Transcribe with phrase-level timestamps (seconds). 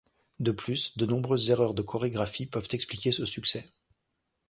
[0.39, 3.69] De plus, de nombreuses erreurs de chorégraphie peuvent expliquer ce succès.